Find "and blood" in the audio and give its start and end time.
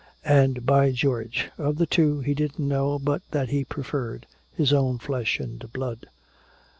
5.39-6.07